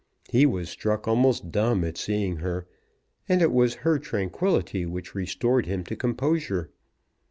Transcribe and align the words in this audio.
He 0.29 0.47
was 0.47 0.67
struck 0.71 1.07
almost 1.07 1.51
dumb 1.51 1.83
at 1.83 1.95
seeing 1.95 2.37
her, 2.37 2.65
and 3.29 3.39
it 3.39 3.51
was 3.51 3.75
her 3.85 3.99
tranquillity 3.99 4.83
which 4.83 5.13
restored 5.13 5.67
him 5.67 5.83
to 5.83 5.95
composure. 5.95 6.71